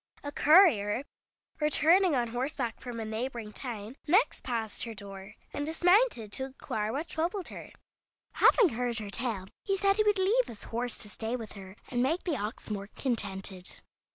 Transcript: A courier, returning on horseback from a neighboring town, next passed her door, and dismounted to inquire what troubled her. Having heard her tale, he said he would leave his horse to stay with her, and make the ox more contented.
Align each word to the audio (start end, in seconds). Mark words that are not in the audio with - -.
A 0.23 0.31
courier, 0.31 1.03
returning 1.59 2.15
on 2.15 2.29
horseback 2.29 2.81
from 2.81 2.99
a 2.99 3.05
neighboring 3.05 3.53
town, 3.53 3.97
next 4.07 4.41
passed 4.41 4.83
her 4.85 4.95
door, 4.95 5.35
and 5.53 5.63
dismounted 5.63 6.31
to 6.31 6.45
inquire 6.45 6.91
what 6.91 7.07
troubled 7.07 7.49
her. 7.49 7.69
Having 8.33 8.69
heard 8.69 8.97
her 8.97 9.11
tale, 9.11 9.45
he 9.63 9.77
said 9.77 9.97
he 9.97 10.03
would 10.03 10.17
leave 10.17 10.47
his 10.47 10.63
horse 10.63 10.95
to 10.95 11.09
stay 11.09 11.35
with 11.35 11.51
her, 11.51 11.75
and 11.89 12.01
make 12.01 12.23
the 12.23 12.35
ox 12.35 12.71
more 12.71 12.87
contented. 12.87 13.81